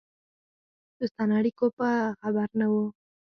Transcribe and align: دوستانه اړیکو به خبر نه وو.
دوستانه 0.99 1.33
اړیکو 1.39 1.65
به 1.77 1.89
خبر 2.21 2.47
نه 2.59 2.65
وو. 2.71 2.85